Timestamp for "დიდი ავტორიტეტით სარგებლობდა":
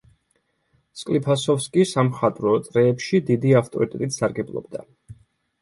3.29-4.83